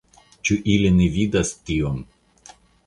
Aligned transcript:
Ĉu 0.49 0.57
ili 0.77 0.93
ne 0.95 1.11
vidas 1.19 1.55
tion. 1.71 2.05